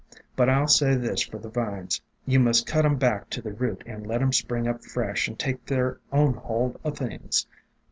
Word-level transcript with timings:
But 0.35 0.49
I 0.49 0.53
'11 0.53 0.67
say 0.69 0.95
this 0.95 1.21
for 1.21 1.37
the 1.37 1.47
vines— 1.49 2.01
you 2.25 2.39
must 2.39 2.65
cut 2.65 2.87
'em 2.87 2.95
back 2.95 3.29
to 3.29 3.39
the 3.39 3.53
root 3.53 3.83
and 3.85 4.07
let 4.07 4.19
'em 4.23 4.33
spring 4.33 4.67
up 4.67 4.83
fresh 4.83 5.27
and 5.27 5.37
take 5.37 5.67
their 5.67 5.99
own 6.11 6.33
hold 6.33 6.79
o' 6.83 6.89
things. 6.89 7.45